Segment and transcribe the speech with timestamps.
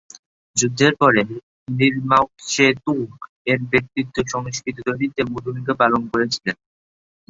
[0.55, 1.21] যুদ্ধের পরে,
[1.69, 2.99] Lin Mao Tse Tung
[3.47, 6.55] এর ব্যক্তিত্ব সংস্কৃতি তৈরিতে মূল ভূমিকা পালন করেছিলেন।